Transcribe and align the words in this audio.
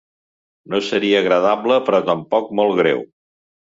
No 0.73 0.79
seria 0.85 1.19
agradable 1.25 1.77
però 1.91 2.03
tampoc 2.11 2.51
molt 2.61 2.77
greu. 2.81 3.05